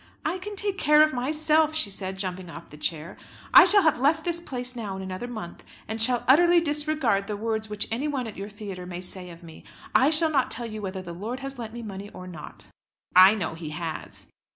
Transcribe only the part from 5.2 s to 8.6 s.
month, and shall utterly disregard the words which anyone at your